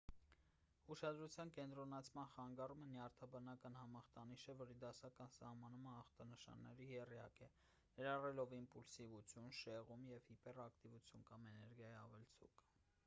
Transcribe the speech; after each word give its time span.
ուշադրության 0.93 1.49
կենտրոնացման 1.57 2.29
խանգարումը 2.37 2.85
նյարդաբանական 2.93 3.75
համախտանիշ 3.81 4.45
է 4.53 4.55
որի 4.61 4.77
դասական 4.85 5.29
սահմանումը 5.37 5.93
ախտանշանների 5.99 6.87
եռյակ 6.93 7.39
է 7.47 7.49
ներառելով 7.97 8.55
իմպուլսիվություն 8.61 9.51
շեղում 9.61 10.07
և 10.15 10.31
հիպերակտիվություն 10.31 11.27
կամ 11.31 11.45
էներգիայի 11.53 11.95
ավելցուկ 12.01 12.65